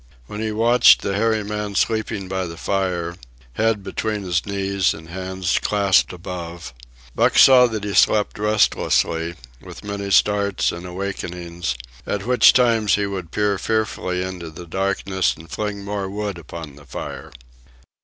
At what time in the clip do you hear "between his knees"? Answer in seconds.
3.83-4.95